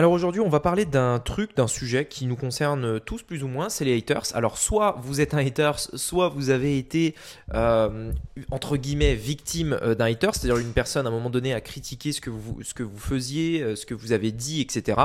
[0.00, 3.48] Alors aujourd'hui, on va parler d'un truc, d'un sujet qui nous concerne tous plus ou
[3.48, 4.22] moins, c'est les haters.
[4.32, 7.14] Alors soit vous êtes un hater, soit vous avez été
[7.52, 8.10] euh,
[8.50, 12.12] entre guillemets victime euh, d'un hater, c'est-à-dire une personne à un moment donné a critiqué
[12.12, 12.62] ce que vous,
[12.96, 14.98] faisiez, euh, ce que vous avez dit, etc.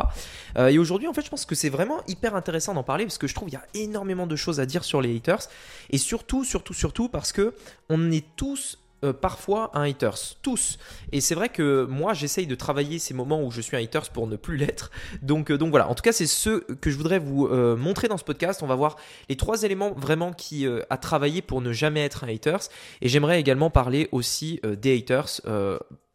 [0.57, 3.27] et aujourd'hui, en fait, je pense que c'est vraiment hyper intéressant d'en parler parce que
[3.27, 5.49] je trouve qu'il y a énormément de choses à dire sur les haters
[5.89, 7.53] et surtout, surtout, surtout parce que
[7.89, 10.77] on est tous euh, parfois un haters, tous.
[11.11, 14.09] Et c'est vrai que moi j'essaye de travailler ces moments où je suis un haters
[14.09, 14.89] pour ne plus l'être.
[15.21, 18.07] Donc, euh, donc voilà, en tout cas c'est ce que je voudrais vous euh, montrer
[18.07, 18.63] dans ce podcast.
[18.63, 18.95] On va voir
[19.29, 22.61] les trois éléments vraiment qui à travailler pour ne jamais être un haters.
[23.01, 25.41] Et j'aimerais également parler aussi des haters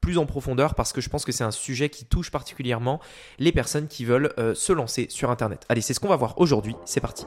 [0.01, 3.01] plus en profondeur parce que je pense que c'est un sujet qui touche particulièrement
[3.39, 5.67] les personnes qui veulent se lancer sur Internet.
[5.69, 6.75] Allez, c'est ce qu'on va voir aujourd'hui.
[6.85, 7.27] C'est parti.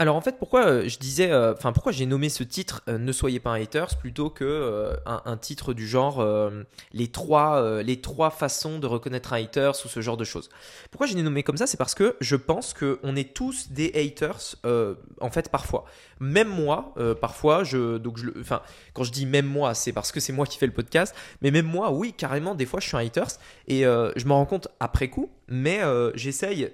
[0.00, 2.96] Alors en fait, pourquoi euh, je disais, euh, enfin pourquoi j'ai nommé ce titre euh,
[2.96, 6.26] Ne soyez pas un haters plutôt que un, titre du genre
[6.94, 10.48] les trois les trois façons de reconnaître un haters ou ce genre de choses.
[10.90, 11.66] Pourquoi j'ai nommé comme ça?
[11.66, 14.56] C'est parce que je pense que on est tous des haters
[15.20, 15.84] en fait parfois.
[16.18, 18.62] Même moi, parfois, je donc je, enfin
[18.94, 21.14] quand je dis même moi, c'est parce que c'est moi qui fais le podcast.
[21.42, 24.46] Mais même moi, oui, carrément, des fois je suis un haters et je me rends
[24.46, 25.30] compte après coup.
[25.50, 25.80] Mais
[26.14, 26.70] j'essaye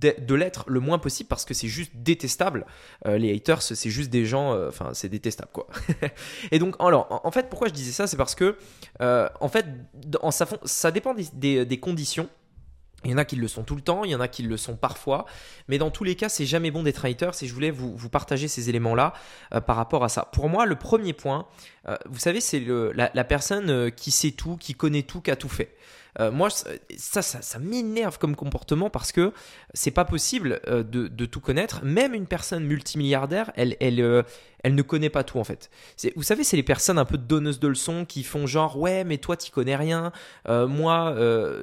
[0.00, 2.66] de, l'être le moins possible parce que c'est juste détestable.
[3.06, 5.66] Euh, les haters, c'est juste des gens, euh, enfin, c'est détestable quoi.
[6.50, 8.56] et donc, alors, en, fait, pourquoi je disais ça C'est parce que,
[9.00, 9.66] euh, en fait,
[10.64, 12.28] ça, dépend des, conditions.
[13.04, 14.42] Il y en a qui le sont tout le temps, il y en a qui
[14.42, 15.24] le sont parfois,
[15.68, 18.48] mais dans tous les cas, c'est jamais bon d'être haters et je voulais vous, partager
[18.48, 19.12] ces éléments-là
[19.66, 20.28] par rapport à ça.
[20.32, 21.46] Pour moi, le premier point,
[22.06, 25.76] vous savez, c'est la, personne qui sait tout, qui connaît tout, qui a tout fait.
[26.20, 29.32] Euh, moi, ça, ça, m'énerve comme comportement parce que
[29.74, 31.84] c'est pas possible euh, de, tout connaître.
[31.84, 34.22] Même une personne multimilliardaire, elle, elle, euh,
[34.64, 35.70] elle ne connaît pas tout en fait.
[36.16, 39.18] Vous savez, c'est les personnes un peu donneuses de leçons qui font genre ouais, mais
[39.18, 40.12] toi tu connais rien.
[40.48, 41.14] moi,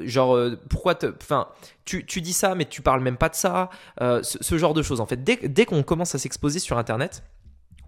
[0.06, 0.40] genre
[0.70, 1.50] pourquoi, enfin,
[1.84, 3.70] tu, tu, dis ça, mais tu parles même pas de ça.
[4.00, 5.24] Ce, genre de choses en fait.
[5.24, 7.24] Dès qu'on commence à s'exposer sur Internet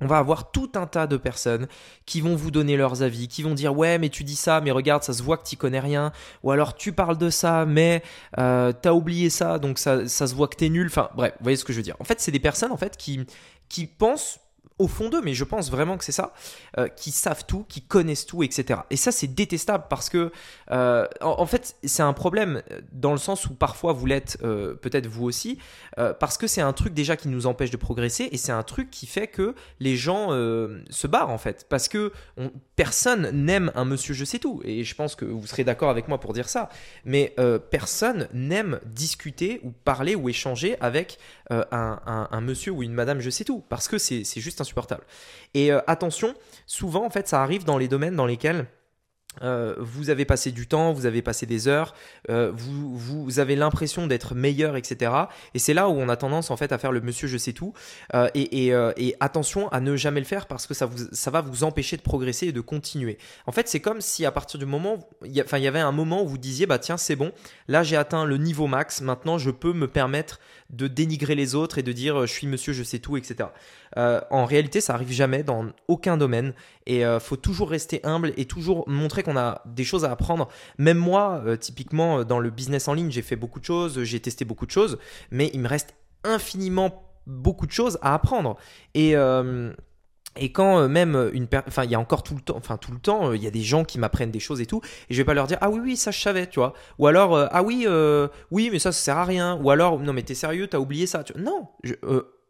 [0.02, 1.68] on va avoir tout un tas de personnes
[2.06, 4.72] qui vont vous donner leurs avis, qui vont dire ouais mais tu dis ça, mais
[4.72, 6.12] regarde ça se voit que tu connais rien,
[6.44, 8.04] ou alors tu parles de ça mais
[8.38, 10.88] euh, t'as oublié ça donc ça, se voit que t'es nul.
[10.88, 11.96] Enfin bref, vous voyez ce que je veux dire.
[12.00, 14.40] En fait c'est des personnes en fait qui pensent
[14.80, 16.34] au fond d'eux, mais je pense vraiment que c'est ça,
[16.78, 18.82] euh, qui savent tout, qui connaissent tout, etc.
[18.90, 20.32] Et ça, c'est détestable parce que,
[20.72, 22.62] euh, en, fait, c'est un problème
[22.92, 25.58] dans le sens où parfois vous l'êtes, euh, peut-être vous aussi,
[26.20, 28.92] parce que c'est un truc déjà qui nous empêche de progresser et c'est un truc
[28.92, 32.12] qui fait que les gens se barrent en fait, parce que
[32.76, 34.62] personne n'aime un monsieur je sais tout.
[34.64, 36.70] Et je pense que vous serez d'accord avec moi pour dire ça,
[37.04, 37.36] mais
[37.72, 41.18] personne n'aime discuter ou parler ou échanger avec
[41.50, 42.00] un,
[42.32, 44.67] un, monsieur ou une madame je sais tout, parce que c'est juste un
[45.54, 46.34] Et euh, attention,
[46.66, 48.68] souvent en fait ça arrive dans les domaines dans lesquels
[49.42, 51.94] euh, vous avez passé du temps, vous avez passé des heures,
[52.30, 55.12] euh, vous, vous, avez l'impression d'être meilleur, etc.
[55.54, 57.54] Et c'est là où on a tendance en fait à faire le monsieur je sais
[57.54, 57.74] tout.
[58.14, 61.64] Euh, et, attention à ne jamais le faire parce que ça, vous, ça va vous
[61.64, 63.18] empêcher de progresser et de continuer.
[63.46, 66.28] En fait, c'est comme si à partir du moment, il y avait un moment où
[66.28, 67.32] vous disiez bah tiens c'est bon,
[67.68, 70.40] là j'ai atteint le niveau max, maintenant je peux me permettre
[70.70, 73.50] de dénigrer les autres et de dire je suis monsieur je sais tout, etc.
[73.96, 76.54] en réalité, ça arrive jamais dans aucun domaine
[76.86, 80.48] et faut toujours rester humble et toujours montrer qu'on a des choses à apprendre.
[80.78, 84.02] Même moi, euh, typiquement, euh, dans le business en ligne, j'ai fait beaucoup de choses,
[84.04, 84.98] j'ai testé beaucoup de choses,
[85.32, 88.58] mais il me reste infiniment beaucoup de choses à apprendre.
[88.94, 89.16] Et.
[89.16, 89.74] Euh,
[90.40, 93.00] et quand même une enfin il y a encore tout le temps enfin tout le
[93.00, 95.26] temps il y a des gens qui m'apprennent des choses et tout et je vais
[95.26, 97.88] pas leur dire ah oui oui ça je savais tu vois ou alors ah oui
[98.52, 101.08] oui mais ça ça sert à rien ou alors non mais t'es sérieux t'as oublié
[101.08, 101.96] ça tu non je,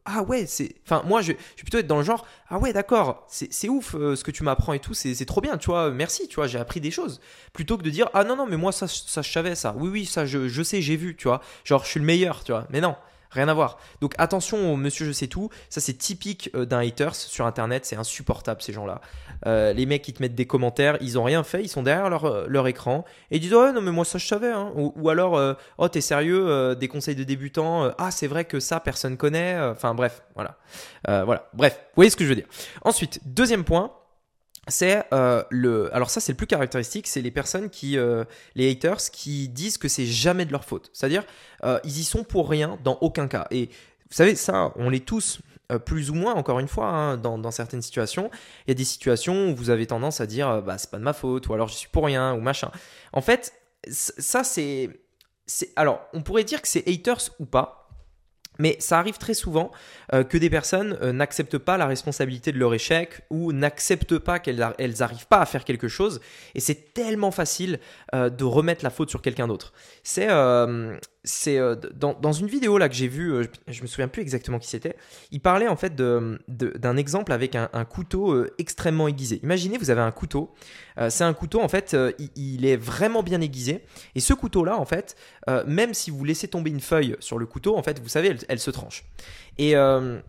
[0.09, 0.75] ah ouais, c'est.
[0.85, 3.93] Enfin, moi, je, je, vais plutôt être dans le genre, ah ouais, d'accord, c'est ouf
[3.93, 6.47] euh, ce que tu m'apprends et tout, c'est trop bien, tu vois, merci, tu vois,
[6.47, 7.19] j'ai appris des choses.
[7.51, 9.75] Plutôt que de dire, ah non, non, mais moi, ça, ça je savais ça.
[9.77, 11.41] Oui, oui, ça, je, je sais, j'ai vu, tu vois.
[11.65, 12.65] Genre, je suis le meilleur, tu vois.
[12.69, 12.95] Mais non,
[13.31, 13.77] Rien à voir.
[14.01, 15.49] Donc attention au monsieur je sais tout.
[15.69, 17.85] Ça c'est typique euh, d'un haters sur internet.
[17.85, 19.01] C'est insupportable ces gens-là.
[19.45, 22.09] Euh, les mecs qui te mettent des commentaires, ils ont rien fait, ils sont derrière
[22.09, 24.51] leur, euh, leur écran et ils disent oh non mais moi ça je savais.
[24.51, 24.71] Hein.
[24.75, 27.91] Ou, alors oh t'es sérieux des conseils de débutants.
[27.97, 29.59] ah c'est vrai que ça personne connaît.
[29.59, 30.57] Enfin bref voilà.
[31.05, 31.49] voilà.
[31.53, 32.47] Bref, vous voyez ce que je veux dire.
[32.83, 33.91] Ensuite deuxième point
[34.67, 35.93] c'est euh, le.
[35.95, 38.23] Alors ça, c'est le plus caractéristique, c'est les personnes qui, euh,
[38.55, 40.89] les haters, qui disent que c'est jamais de leur faute.
[40.93, 41.23] C'est-à-dire,
[41.63, 43.47] euh, ils y sont pour rien dans aucun cas.
[43.51, 45.39] Et vous savez, ça, on l'est tous
[45.85, 46.33] plus ou moins.
[46.33, 48.29] Encore une fois, hein, dans, certaines situations,
[48.65, 51.03] il y a des situations où vous avez tendance à dire, bah c'est pas de
[51.03, 52.71] ma faute, ou alors je suis pour rien, ou machin.
[53.11, 53.53] En fait,
[53.89, 54.89] ça c'est.
[55.75, 57.86] Alors, on pourrait dire que c'est haters ou pas.
[58.59, 59.71] Mais ça arrive très souvent
[60.13, 64.39] euh, que des personnes euh, n'acceptent pas la responsabilité de leur échec ou n'acceptent pas
[64.39, 66.21] qu'elles n'arrivent pas à faire quelque chose.
[66.55, 67.79] Et c'est tellement facile
[68.13, 69.73] euh, de remettre la faute sur quelqu'un d'autre.
[70.03, 70.27] C'est
[71.23, 71.59] c'est
[71.93, 74.95] dans, dans, une vidéo là que j'ai vue, je me souviens plus exactement qui c'était.
[75.31, 79.41] Il parlait en fait d'un de, exemple avec un, couteau extrêmement aiguisé.
[79.43, 80.53] Imaginez, vous avez un couteau.
[81.09, 83.83] c'est un couteau en fait, il, il, est vraiment bien aiguisé.
[84.15, 85.17] Et ce couteau là, en fait,
[85.65, 88.46] même si vous laissez tomber une feuille sur le couteau, en fait, vous savez, elle,
[88.47, 89.05] elle se tranche.
[89.57, 90.19] Et, euh,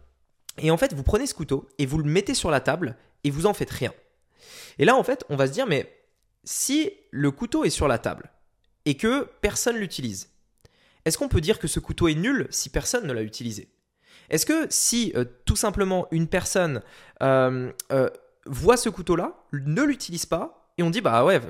[0.58, 3.30] et en fait, vous prenez ce couteau et vous le mettez sur la table et
[3.30, 3.92] vous en faites rien.
[4.78, 5.92] Et là, en fait, on va se dire, mais
[6.44, 8.30] si le couteau est sur la table
[8.84, 10.30] et que personne l'utilise,
[11.04, 13.68] est-ce qu'on peut dire que ce couteau est nul si personne ne l'a utilisé?
[14.30, 16.82] Est-ce que si euh, tout simplement une personne
[17.22, 17.72] euh,
[18.46, 21.40] voit ce couteau-là, ne l'utilise pas, et on dit, bah ouais,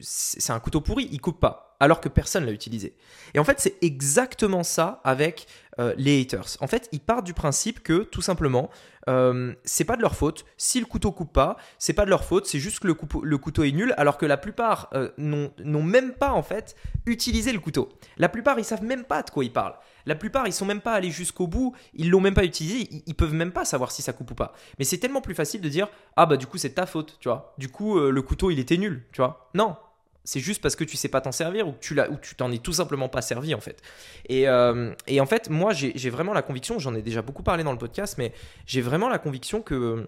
[0.00, 2.94] c'est un couteau pourri, il coupe pas alors que personne l'a utilisé.
[3.34, 5.48] Et en fait, c'est exactement ça avec
[5.80, 6.56] euh, les haters.
[6.60, 8.70] En fait, ils partent du principe que tout simplement,
[9.08, 10.44] euh, c'est pas de leur faute.
[10.56, 12.46] Si le couteau coupe pas, c'est pas de leur faute.
[12.46, 16.12] C'est juste que le, le, couteau est nul, alors que la plupart euh, n'ont même
[16.12, 17.88] pas en fait utilisé le couteau.
[18.16, 19.74] La plupart, ils savent même pas de quoi ils parlent.
[20.06, 21.74] La plupart, ils sont même pas allés jusqu'au bout.
[21.94, 22.88] Ils l'ont même pas utilisé.
[22.90, 24.54] Ils, ils, peuvent même pas savoir si ça coupe ou pas.
[24.78, 27.28] Mais c'est tellement plus facile de dire ah bah du coup c'est ta faute, tu
[27.28, 27.54] vois.
[27.58, 29.50] Du coup le couteau il était nul, tu vois.
[29.54, 29.76] Non,
[30.24, 32.34] c'est juste parce que tu sais pas t'en servir ou que tu l'as ou tu
[32.34, 33.82] t'en es tout simplement pas servi en fait.
[34.28, 37.64] Et, euh, et en fait, moi j'ai vraiment la conviction, j'en ai déjà beaucoup parlé
[37.64, 38.32] dans le podcast, mais
[38.66, 40.06] j'ai vraiment la conviction que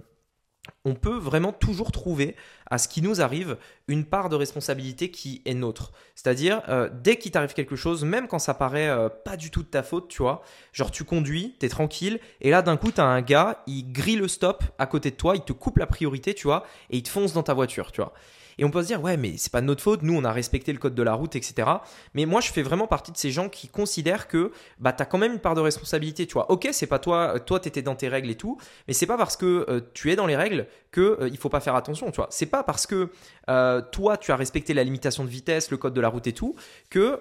[0.84, 2.36] on peut vraiment toujours trouver
[2.70, 3.56] à ce qui nous arrive
[3.88, 5.92] une part de responsabilité qui est nôtre.
[6.14, 9.62] C'est-à-dire, euh, dès qu'il t'arrive quelque chose, même quand ça paraît euh, pas du tout
[9.62, 10.42] de ta faute, tu vois,
[10.72, 14.28] genre tu conduis, t'es tranquille, et là d'un coup, t'as un gars, il grille le
[14.28, 17.08] stop à côté de toi, il te coupe la priorité, tu vois, et il te
[17.08, 18.12] fonce dans ta voiture, tu vois.
[18.58, 20.32] Et on peut se dire, ouais, mais c'est pas de notre faute, nous on a
[20.32, 21.68] respecté le code de la route, etc.
[22.14, 25.06] Mais moi je fais vraiment partie de ces gens qui considèrent que bah, tu as
[25.06, 26.50] quand même une part de responsabilité, tu vois.
[26.50, 28.58] Ok, c'est pas toi, toi tu étais dans tes règles et tout,
[28.88, 31.48] mais c'est pas parce que euh, tu es dans les règles que euh, il faut
[31.48, 32.28] pas faire attention, tu vois.
[32.30, 33.10] C'est pas parce que
[33.48, 36.32] euh, toi tu as respecté la limitation de vitesse, le code de la route et
[36.32, 36.56] tout,
[36.90, 37.20] que,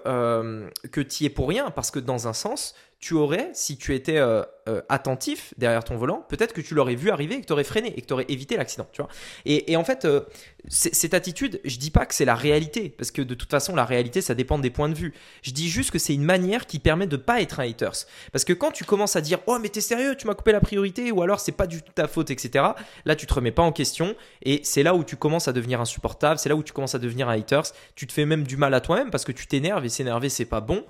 [0.90, 2.74] que tu y es pour rien, parce que dans un sens,
[3.04, 6.94] tu aurais, si tu étais euh, euh, attentif derrière ton volant, peut-être que tu l'aurais
[6.94, 8.86] vu arriver et que tu aurais freiné et que tu aurais évité l'accident.
[8.92, 9.10] Tu vois
[9.44, 10.22] et, en fait, euh,
[10.68, 13.84] cette attitude, je dis pas que c'est la réalité, parce que de toute façon, la
[13.84, 15.12] réalité, ça dépend des points de vue.
[15.42, 18.06] Je dis juste que c'est une manière qui permet de pas être un haters.
[18.32, 20.60] Parce que quand tu commences à dire Oh, mais t'es sérieux, tu m'as coupé la
[20.60, 22.64] priorité, ou alors c'est pas du tout ta faute, etc.,
[23.04, 25.78] là, tu te remets pas en question et c'est là où tu commences à devenir
[25.78, 27.66] insupportable, c'est là où tu commences à devenir un haters.
[27.96, 30.46] Tu te fais même du mal à toi-même parce que tu t'énerves et s'énerver, c'est
[30.46, 30.86] pas bon.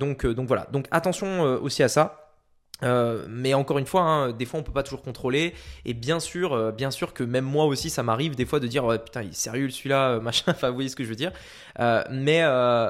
[0.00, 0.66] donc, donc voilà.
[0.72, 2.21] Donc attention euh, aussi à ça.
[2.82, 5.54] Euh, mais encore une fois, hein, des fois on peut pas toujours contrôler.
[5.84, 8.66] Et bien sûr, euh, bien sûr que même moi aussi, ça m'arrive des fois de
[8.66, 10.52] dire putain, il est sérieux celui-là, machin.
[10.52, 11.32] enfin, vous voyez ce que je veux dire.
[11.78, 12.42] mais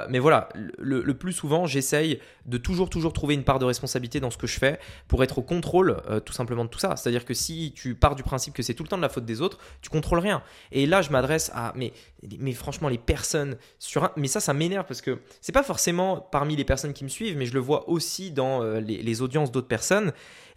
[0.09, 0.49] mais voilà,
[0.79, 4.47] le, plus souvent, j'essaye de toujours toujours trouver une part de responsabilité dans ce que
[4.47, 6.97] je fais pour être au contrôle tout simplement de tout ça.
[6.97, 9.25] C'est-à-dire que si tu pars du principe que c'est tout le temps de la faute
[9.25, 10.43] des autres, tu contrôles rien.
[10.73, 11.93] Et là, je m'adresse à mais
[12.39, 16.17] mais franchement les personnes sur un, mais ça ça m'énerve parce que c'est pas forcément
[16.17, 19.69] parmi les personnes qui me suivent, mais je le vois aussi dans les audiences d'autres
[19.69, 19.82] personnes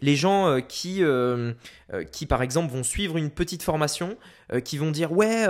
[0.00, 1.52] les gens euh, qui, euh,
[1.92, 4.16] euh, qui, par exemple, vont suivre une petite formation,
[4.64, 5.46] qui vont dire Ouais,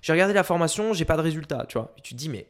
[0.00, 1.64] j'ai regardé la formation, j'ai pas de résultat.
[1.68, 2.48] Tu vois, tu te dis Mais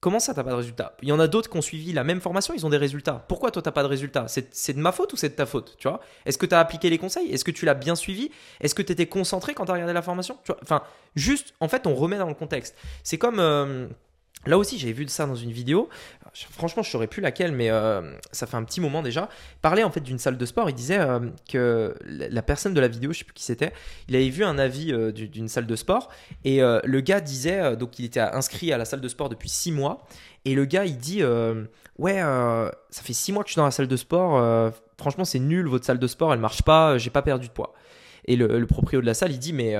[0.00, 2.04] Comment ça, t'as pas de résultat Il y en a d'autres qui ont suivi la
[2.04, 3.24] même formation, ils ont des résultats.
[3.26, 5.74] Pourquoi toi, t'as pas de résultat C'est de ma faute ou c'est de ta faute
[5.76, 6.00] Tu vois?
[6.24, 7.32] Est-ce que tu as appliqué les conseils?
[7.32, 8.30] Est-ce que tu l'as bien suivi?
[8.60, 10.38] Est-ce que tu étais concentré quand tu as regardé la formation?
[10.62, 10.82] Enfin,
[11.16, 12.76] juste, en fait, on remet dans le contexte.
[13.02, 13.40] C'est comme.
[14.46, 15.88] Là aussi, j'ai vu ça dans une vidéo.
[16.32, 19.28] Franchement, je ne saurais plus laquelle, mais euh, ça fait un petit moment déjà.
[19.56, 20.70] Il parlait en fait d'une salle de sport.
[20.70, 23.72] Il disait euh, que la personne de la vidéo, je ne sais plus qui c'était,
[24.08, 26.08] il avait vu un avis euh, d'une salle de sport
[26.44, 29.72] et le gars disait donc il était inscrit à la salle de sport depuis six
[29.72, 30.06] mois
[30.44, 31.22] et le gars il dit
[31.98, 34.72] ouais ça fait six mois que je suis dans la salle de sport.
[34.98, 36.98] franchement, c'est nul votre salle de sport, elle marche pas.
[36.98, 37.74] J'ai pas perdu de poids.
[38.26, 39.74] Et le, le proprio de la salle il dit mais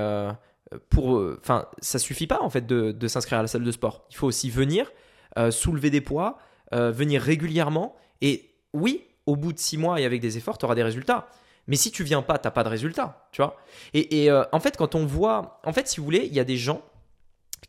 [0.89, 4.05] pour, euh, enfin, ça suffit pas en fait de, s'inscrire à la salle de sport.
[4.09, 4.91] Il faut aussi venir,
[5.37, 6.37] euh, soulever des poids,
[6.73, 7.95] euh, venir régulièrement.
[8.21, 11.27] Et oui, au bout de six mois et avec des efforts, tu auras des résultats.
[11.67, 13.57] Mais si tu viens pas, t'as pas de résultats, tu vois.
[13.93, 16.43] Et, et en fait, quand on voit, en fait, si vous voulez, il y a
[16.43, 16.81] des gens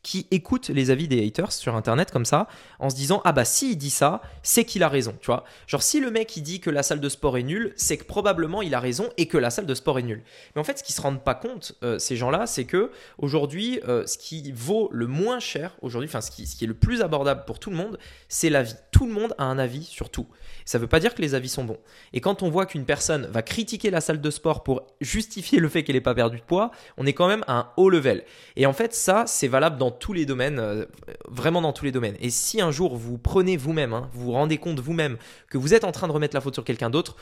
[0.03, 3.45] qui écoute les avis des haters sur internet comme ça en se disant ah bah
[3.45, 5.45] si il dit ça c'est qu'il a raison tu vois.
[5.67, 8.05] Genre si le mec il dit que la salle de sport est nulle c'est que
[8.05, 10.23] probablement il a raison et que la salle de sport est nulle.
[10.55, 12.91] Mais en fait ce qu'ils se rendent pas compte euh, ces gens là c'est que
[13.19, 16.69] aujourd'hui euh, ce qui vaut le moins cher aujourd'hui enfin ce qui, ce qui est
[16.69, 19.85] le plus abordable pour tout le monde c'est l'avis tout le monde a un avis
[19.85, 20.27] sur tout.
[20.65, 21.79] Ça veut pas dire que les avis sont bons.
[22.13, 25.69] Et quand on voit qu'une personne va critiquer la salle de sport pour justifier le
[25.69, 28.25] fait qu'elle n'ait pas perdu de poids on est quand même à un haut level.
[28.57, 30.87] Et en fait ça c'est valable dans tous les domaines,
[31.29, 32.17] vraiment dans tous les domaines.
[32.21, 35.17] Et si un jour vous prenez vous-même, hein, vous vous rendez compte vous-même
[35.49, 37.17] que vous êtes en train de remettre la faute sur quelqu'un d'autre,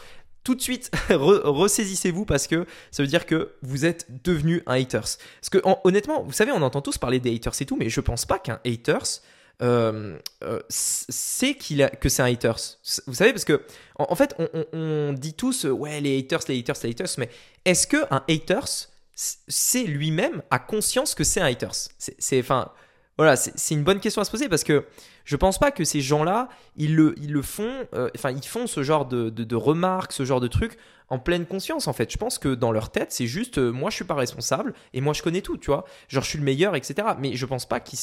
[0.45, 5.19] tout de suite, ressaisissez-vous parce que ça veut dire que vous êtes devenu un haters.
[5.41, 8.01] Parce que honnêtement, vous savez, on entend tous parler des haters et tout, mais je
[8.01, 9.21] pense pas qu'un haters
[9.61, 12.79] euh, euh, sait qu'il a, que c'est un haters.
[13.07, 13.63] Vous savez, parce que
[13.99, 14.37] en, fait,
[14.73, 17.29] on, dit tous, ouais, les haters, les haters, les haters, mais
[17.65, 22.71] est-ce que un haters, c'est lui-même a conscience que c'est un haters C'est, enfin,
[23.17, 24.87] voilà, c'est une bonne question à se poser parce que
[25.25, 28.69] je pense pas que ces gens-là, ils le, ils le font, euh, enfin, ils font
[28.69, 32.13] ce genre de, de, remarques, ce genre de trucs en pleine conscience en fait.
[32.13, 35.01] Je pense que dans leur tête, c'est juste, euh, moi je suis pas responsable et
[35.01, 35.85] moi je connais tout, tu vois.
[36.07, 37.09] Genre je suis le meilleur, etc.
[37.19, 37.99] Mais je pense pas qu'ils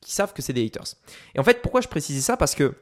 [0.00, 0.94] savent que c'est des haters.
[1.34, 2.36] Et en fait, pourquoi je précisais ça?
[2.36, 2.76] Parce que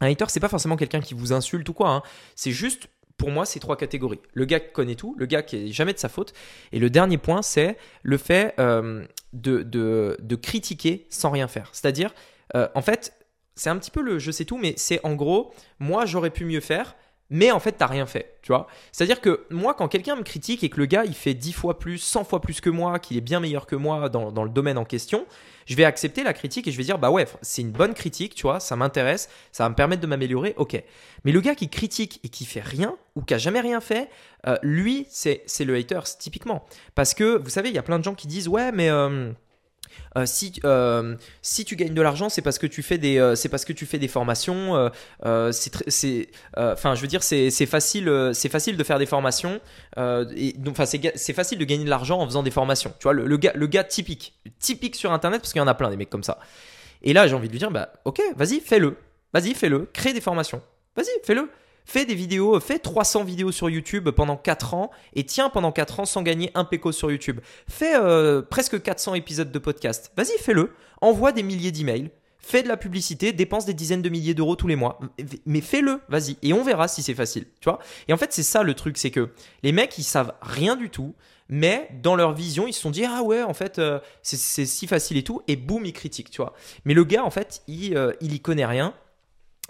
[0.00, 1.90] un hater, c'est pas forcément quelqu'un qui vous insulte ou quoi.
[1.90, 2.02] Hein.
[2.34, 4.20] C'est juste pour moi, c'est trois catégories.
[4.32, 6.34] Le gars qui connaît tout, le gars qui est jamais de sa faute.
[6.72, 11.70] Et le dernier point, c'est le fait euh, de, de, critiquer sans rien faire.
[11.72, 12.14] C'est-à-dire,
[12.54, 13.14] euh, en fait,
[13.54, 16.44] c'est un petit peu le je sais tout, mais c'est en gros, moi, j'aurais pu
[16.44, 16.96] mieux faire,
[17.30, 18.66] mais en fait, t'as rien fait, tu vois.
[18.92, 21.78] C'est-à-dire que moi, quand quelqu'un me critique et que le gars, il fait 10 fois
[21.78, 24.76] plus, 100 fois plus que moi, qu'il est bien meilleur que moi dans, le domaine
[24.76, 25.26] en question,
[25.66, 28.34] je vais accepter la critique et je vais dire, bah ouais, c'est une bonne critique,
[28.34, 30.82] tu vois, ça m'intéresse, ça va me permettre de m'améliorer, ok.
[31.24, 34.10] Mais le gars qui critique et qui fait rien, ou qui a jamais rien fait,
[34.46, 36.66] euh, lui, c'est le hater, typiquement.
[36.94, 38.90] Parce que, vous savez, il y a plein de gens qui disent, ouais, mais...
[38.90, 39.32] Euh,
[40.16, 43.34] euh, si, euh, si tu gagnes de l'argent, c'est parce que tu fais des, euh,
[43.34, 44.90] c'est parce que tu fais des formations.
[45.52, 49.60] c'est, enfin, je veux dire, c'est, facile, facile de faire des formations.
[49.96, 52.92] et enfin, c'est, facile de gagner de l'argent en faisant des formations.
[52.98, 55.74] Tu vois, le, gars, le gars typique, typique sur Internet, parce qu'il y en a
[55.74, 56.38] plein des mecs comme ça.
[57.02, 58.96] Et là, j'ai envie de lui dire, bah, ok, vas-y, fais-le,
[59.32, 60.62] vas-y, fais-le, crée des formations,
[60.96, 61.48] vas-y, fais-le.
[61.84, 66.00] Fais des vidéos, fais 300 vidéos sur YouTube pendant 4 ans et tiens pendant 4
[66.00, 67.40] ans sans gagner un péco sur YouTube.
[67.68, 70.10] Fais euh, presque 400 épisodes de podcast.
[70.16, 70.72] Vas-y, fais-le.
[71.00, 72.10] Envoie des milliers d'emails.
[72.38, 75.00] Fais de la publicité, dépense des dizaines de milliers d'euros tous les mois.
[75.46, 76.36] Mais fais-le, vas-y.
[76.42, 77.46] Et on verra si c'est facile.
[77.60, 79.30] Tu vois Et en fait, c'est ça le truc, c'est que
[79.62, 81.14] les mecs, ils savent rien du tout.
[81.48, 84.86] Mais dans leur vision, ils se sont dit ah ouais en fait euh, c'est si
[84.86, 86.54] facile et tout et boum ils critiquent tu vois.
[86.86, 88.94] Mais le gars en fait il euh, il y connaît rien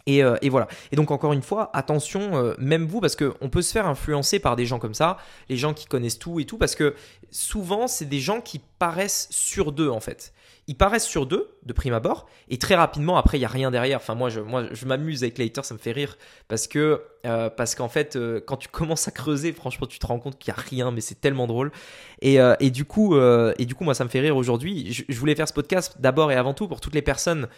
[0.09, 0.69] euh, et, voilà.
[0.93, 4.39] Et donc encore une fois, attention, euh, même vous, parce qu'on peut se faire influencer
[4.39, 5.17] par des gens comme ça,
[5.49, 6.95] les gens qui connaissent tout et tout, parce que
[7.31, 10.33] souvent, c'est des gens qui paraissent sur d'eux en fait
[10.67, 13.71] ils paraissent sur deux de prime abord et très rapidement après il y a rien
[13.71, 13.99] derrière.
[13.99, 16.17] Enfin moi je moi je m'amuse avec les haters, ça me fait rire
[16.49, 20.07] parce que euh, parce qu'en fait euh, quand tu commences à creuser franchement tu te
[20.07, 21.73] rends compte qu'il y a rien mais c'est tellement drôle
[22.21, 24.93] et, euh, et du coup et du coup moi ça me fait rire aujourd'hui.
[24.93, 27.49] Je, voulais faire ce podcast d'abord et avant tout pour toutes les personnes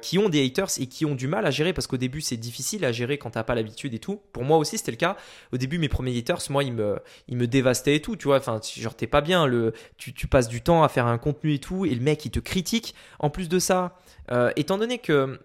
[0.00, 2.36] qui ont des haters et qui ont du mal à gérer parce qu'au début c'est
[2.36, 4.20] difficile à gérer quand t'as pas l'habitude et tout.
[4.32, 5.16] Pour moi aussi c'était le cas.
[5.52, 8.38] Au début mes premiers haters moi ils me ils me dévastaient et tout tu vois.
[8.38, 11.54] Enfin genre t'es pas bien le tu, tu passes du temps à faire un contenu
[11.54, 12.94] et tout et le mec il te critique.
[13.18, 13.96] En plus de ça,
[14.32, 15.38] euh, étant donné que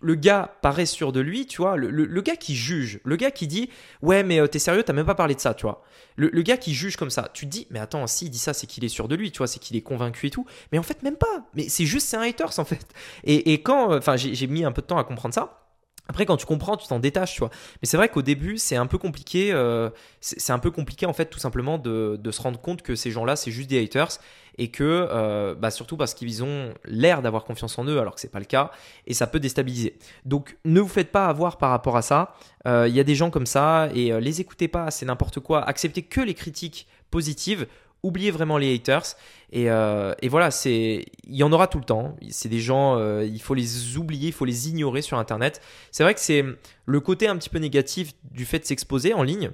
[0.00, 3.46] le gars paraît sûr de lui, tu vois, le, gars qui juge, le gars qui
[3.46, 3.70] dit
[4.02, 5.84] ouais mais euh, t'es sérieux, t'as même pas parlé de ça, tu vois.
[6.16, 8.52] Le, gars qui juge comme ça, tu te dis mais attends, si il dit ça,
[8.52, 10.44] c'est qu'il est sûr de lui, tu vois, c'est qu'il est convaincu et tout.
[10.72, 11.46] Mais en fait même pas.
[11.54, 12.86] Mais c'est juste c'est un haters en fait.
[13.24, 15.62] Et, et quand, enfin j'ai mis un peu de temps à comprendre ça.
[16.08, 17.50] Après, quand tu comprends, tu t'en détaches, tu vois.
[17.80, 19.52] Mais c'est vrai qu'au début, c'est un peu compliqué.
[19.52, 19.88] Euh,
[20.20, 23.10] c'est un peu compliqué, en fait, tout simplement, de, de se rendre compte que ces
[23.10, 24.18] gens-là, c'est juste des haters.
[24.58, 28.20] Et que, euh, bah, surtout parce qu'ils ont l'air d'avoir confiance en eux, alors que
[28.20, 28.70] c'est pas le cas.
[29.06, 29.98] Et ça peut déstabiliser.
[30.24, 32.34] Donc, ne vous faites pas avoir par rapport à ça.
[32.66, 33.88] Euh, il y a des gens comme ça.
[33.94, 35.62] Et les écoutez pas, c'est n'importe quoi.
[35.62, 37.66] Acceptez que les critiques positives
[38.02, 39.16] oubliez vraiment les haters.
[39.52, 42.16] Et, euh, et voilà, c'est, il y en aura tout le temps.
[42.30, 45.60] C'est des gens, euh, il faut les oublier, il faut les ignorer sur Internet.
[45.90, 46.44] C'est vrai que c'est
[46.86, 49.50] le côté un petit peu négatif du fait de s'exposer en ligne.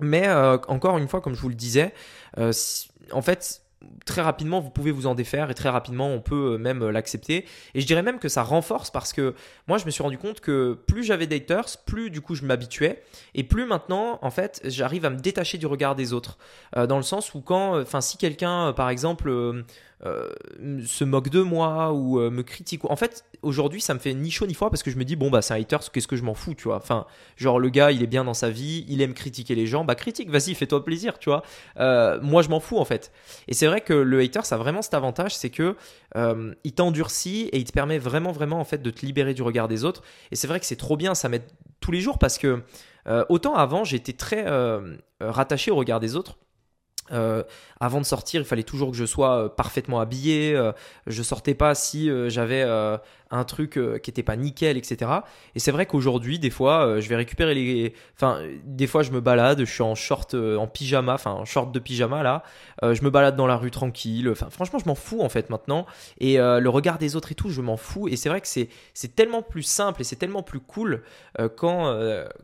[0.00, 1.94] Mais euh, encore une fois, comme je vous le disais,
[2.36, 3.63] en fait,
[4.04, 6.92] très rapidement, vous pouvez vous en défaire et très rapidement, on peut euh, même euh,
[6.92, 7.44] l'accepter.
[7.74, 9.34] Et je dirais même que ça renforce parce que
[9.66, 13.02] moi, je me suis rendu compte que plus j'avais haters, plus du coup je m'habituais
[13.34, 16.38] et plus maintenant, en fait, j'arrive à me détacher du regard des autres.
[16.76, 19.64] Euh, dans le sens où quand, enfin, si quelqu'un, par exemple,
[20.06, 20.28] euh,
[20.84, 22.84] se moque de moi ou euh, me critique.
[22.84, 25.16] En fait, aujourd'hui, ça me fait ni chaud ni froid parce que je me dis,
[25.16, 26.76] bon, bah, c'est un hater, qu'est-ce que je m'en fous, tu vois.
[26.76, 27.06] Enfin,
[27.36, 29.94] genre, le gars, il est bien dans sa vie, il aime critiquer les gens, bah,
[29.94, 31.42] critique, vas-y, fais-toi plaisir, tu vois.
[31.78, 33.12] Euh, moi, je m'en fous, en fait.
[33.48, 35.74] Et c'est vrai que le hater, ça a vraiment cet avantage, c'est que
[36.64, 39.68] il t'endurcit et il te permet vraiment, vraiment, en fait, de te libérer du regard
[39.68, 40.02] des autres.
[40.30, 41.44] Et c'est vrai que c'est trop bien, ça m'aide
[41.80, 42.62] tous les jours parce que
[43.28, 44.44] autant avant, j'étais très
[45.20, 46.38] rattaché au regard des autres.
[47.12, 47.42] Euh,
[47.80, 50.54] avant de sortir, il fallait toujours que je sois euh, parfaitement habillé.
[50.54, 50.72] Euh,
[51.06, 55.10] je sortais pas si j'avais un, truc qui était pas nickel, etc.
[55.54, 57.94] Et c'est vrai qu'aujourd'hui, des fois, je vais récupérer les.
[58.14, 61.72] Enfin, des fois, je me balade, je suis en short, en pyjama, enfin, en short
[61.72, 62.44] de pyjama là.
[62.82, 64.28] je me balade dans la rue tranquille.
[64.30, 65.84] Enfin, franchement, je m'en fous en fait maintenant.
[66.18, 68.06] Et le regard des autres et tout, je m'en fous.
[68.08, 71.02] Et c'est vrai que c'est tellement plus simple et c'est tellement plus cool
[71.56, 71.98] quand,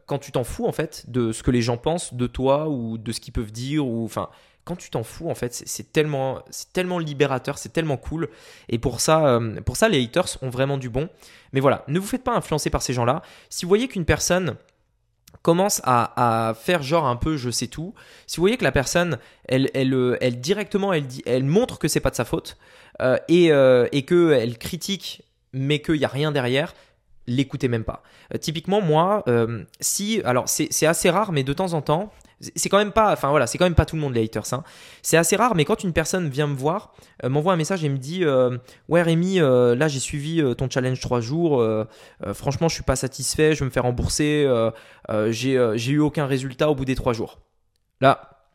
[0.07, 2.99] quand tu t'en fous en fait de ce que les gens pensent de toi ou
[2.99, 4.29] de ce qu'ils peuvent dire ou enfin
[4.64, 8.29] quand tu t'en fous, en fait, c'est tellement, c'est tellement libérateur, c'est tellement cool.
[8.69, 11.09] Et pour ça, euh, pour ça, les haters ont vraiment du bon.
[11.52, 13.23] Mais voilà, ne vous faites pas influencer par ces gens-là.
[13.49, 14.57] Si vous voyez qu'une personne
[15.43, 17.95] commence à, faire genre un peu je sais tout,
[18.26, 21.79] si vous voyez que la personne, elle, elle, euh, elle directement, elle, dit, elle montre
[21.79, 22.59] que c'est pas de sa faute
[23.00, 26.75] euh, et, et qu'elle critique, mais qu'il n'y a rien derrière,
[27.26, 28.02] l'écoutez même pas.
[28.40, 29.25] typiquement, moi,
[29.81, 33.28] si, alors c'est assez rare, mais de temps en temps, c'est quand même pas, enfin
[33.30, 34.52] voilà, c'est quand même pas tout le monde les haters.
[34.52, 34.64] Hein.
[35.02, 37.88] C'est assez rare, mais quand une personne vient me voir, euh, m'envoie un message et
[37.88, 38.56] me dit euh,
[38.88, 41.64] ouais Rémi, euh, là j'ai suivi ton challenge 3 jours,
[42.32, 44.49] franchement je suis pas satisfait, je vais me faire rembourser,
[45.28, 47.40] j'ai eu aucun résultat au bout des 3 jours.
[48.00, 48.47] Là,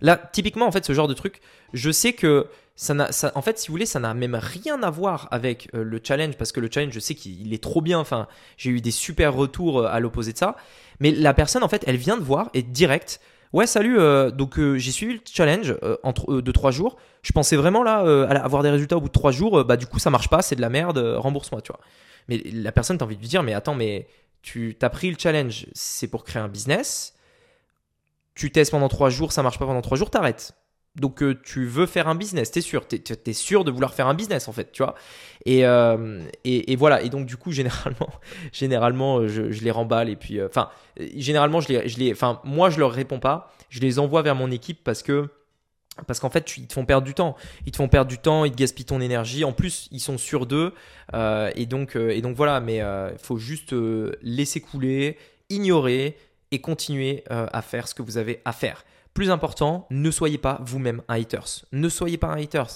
[0.00, 1.40] là typiquement en fait ce genre de truc,
[1.72, 2.46] je sais que
[2.90, 6.52] en fait, si vous voulez, ça n'a même rien à voir avec le challenge parce
[6.52, 7.98] que le challenge, je sais qu'il est trop bien.
[7.98, 10.56] Enfin, j'ai eu des super retours à l'opposé de ça.
[11.00, 13.20] Mais la personne, en fait, elle vient de voir et direct.
[13.52, 13.98] Ouais, salut.
[13.98, 16.96] Euh, donc euh, j'ai suivi le challenge euh, entre, de trois jours.
[17.22, 17.98] Je pensais vraiment là
[18.42, 19.64] avoir des résultats au bout de trois jours.
[19.64, 20.98] bah du coup, ça marche pas, c'est de la merde.
[20.98, 21.80] Rembourse-moi, tu vois.
[22.28, 24.08] Mais la personne, t'as envie de lui dire, mais attends, mais
[24.42, 27.14] tu t'as pris le challenge, c'est pour créer un business.
[28.34, 30.54] Tu testes pendant trois jours, ça marche pas pendant trois jours, t'arrêtes.
[30.96, 34.06] Donc euh, tu veux faire un business, t'es sûr, t'es es sûr de vouloir faire
[34.06, 34.94] un business en fait, tu vois.
[35.46, 37.02] Euh, et, et, voilà.
[37.02, 38.08] Et donc du coup généralement,
[38.52, 40.70] généralement euh, je, les remballe et puis, enfin,
[41.14, 44.34] généralement je les, je les, enfin moi je leur réponds pas, je les envoie vers
[44.34, 45.28] mon équipe parce que
[46.06, 47.36] parce qu'en fait, ils te font perdre du temps.
[47.64, 49.44] Ils te font perdre du temps, ils te gaspillent ton énergie.
[49.44, 50.74] En plus, ils sont sûrs d'eux.
[51.14, 53.74] et, donc, et donc voilà, mais il faut juste
[54.20, 55.16] laisser couler,
[55.48, 56.18] ignorer
[56.50, 58.84] et continuer à faire ce que vous avez à faire.
[59.16, 61.64] Plus important, ne soyez pas vous-même un haters.
[61.72, 62.68] Ne soyez pas un haters.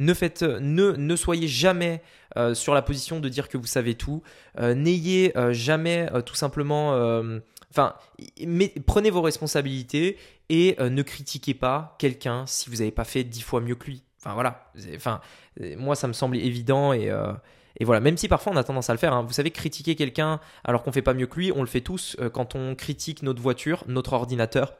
[0.00, 2.02] Ne, faites, ne, ne soyez jamais
[2.36, 4.20] euh, sur la position de dire que vous savez tout.
[4.58, 6.94] Euh, n'ayez euh, jamais tout simplement...
[7.70, 7.94] Enfin,
[8.86, 13.60] prenez vos responsabilités et ne critiquez pas quelqu'un si vous n'avez pas fait dix fois
[13.60, 14.02] mieux que lui.
[14.18, 14.72] Enfin voilà.
[14.96, 15.20] Enfin,
[15.76, 17.12] moi ça me semble évident et,
[17.78, 18.00] et voilà.
[18.00, 19.12] Même si parfois on a tendance à le faire.
[19.12, 19.22] Hein.
[19.22, 22.16] Vous savez, critiquer quelqu'un alors qu'on fait pas mieux que lui, on le fait tous
[22.32, 24.72] quand on critique notre voiture, notre ordinateur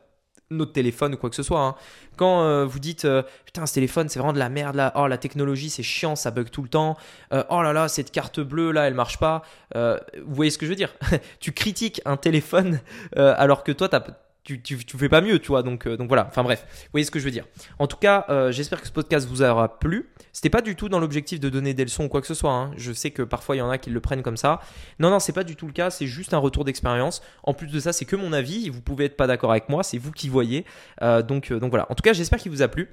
[0.50, 1.60] notre téléphone ou quoi que ce soit.
[1.60, 1.74] Hein.
[2.16, 5.06] Quand euh, vous dites euh, putain ce téléphone c'est vraiment de la merde là, oh
[5.06, 6.96] la technologie c'est chiant, ça bug tout le temps,
[7.32, 9.42] euh, oh là là cette carte bleue là elle marche pas,
[9.74, 10.94] vous voyez ce que je veux dire?
[11.40, 12.80] Tu critiques un téléphone
[13.16, 14.00] alors que toi t'as
[14.44, 15.62] tu, tu, fais pas mieux, tu vois.
[15.62, 16.26] Donc, euh, donc voilà.
[16.28, 17.46] Enfin bref, vous voyez ce que je veux dire.
[17.78, 20.10] En tout cas, euh, j'espère que ce podcast vous aura plu.
[20.32, 22.52] C'était pas du tout dans l'objectif de donner des leçons ou quoi que ce soit.
[22.52, 22.70] Hein.
[22.76, 24.60] Je sais que parfois il y en a qui le prennent comme ça.
[24.98, 25.88] Non, non, c'est pas du tout le cas.
[25.90, 27.22] C'est juste un retour d'expérience.
[27.42, 28.68] En plus de ça, c'est que mon avis.
[28.68, 29.82] Vous pouvez être pas d'accord avec moi.
[29.82, 30.66] C'est vous qui voyez.
[31.00, 31.86] Euh, donc, donc voilà.
[31.90, 32.90] En tout cas, j'espère qu'il vous a plu.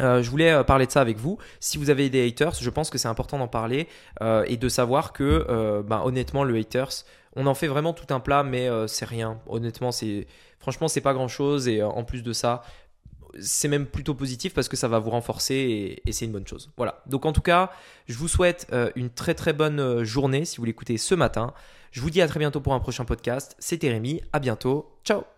[0.00, 1.38] Je voulais parler de ça avec vous.
[1.60, 3.88] Si vous avez des haters, je pense que c'est important d'en parler
[4.46, 7.04] et de savoir que, ben, honnêtement, le haters,
[7.36, 9.38] on en fait vraiment tout un plat, mais c'est rien.
[9.46, 10.26] Honnêtement, c'est
[10.64, 12.62] Franchement, c'est pas grand chose et euh, en plus de ça,
[13.38, 16.70] c'est même plutôt positif parce que ça va vous renforcer et, c'est une bonne chose.
[16.78, 17.02] Voilà.
[17.04, 17.70] Donc en tout cas,
[18.08, 21.52] je vous souhaite euh, une très très bonne euh, journée si vous l'écoutez ce matin.
[21.90, 23.56] Je vous dis à très bientôt pour un prochain podcast.
[23.58, 24.22] C'était Rémi.
[24.32, 24.96] À bientôt.
[25.04, 25.33] Ciao.